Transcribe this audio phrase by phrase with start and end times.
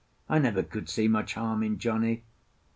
[0.27, 2.23] I never could see much harm in Johnny."